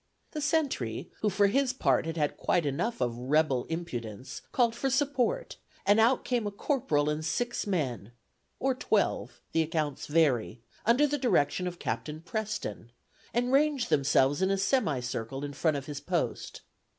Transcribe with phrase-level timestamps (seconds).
[0.31, 4.89] The sentry, who for his part had had quite enough of "rebel impudence," called for
[4.89, 8.11] support, and out came a corporal and six men
[8.59, 12.91] (or twelve the accounts vary) under the direction of Captain Preston,
[13.31, 16.61] and ranged themselves in a semi circle in front of his post.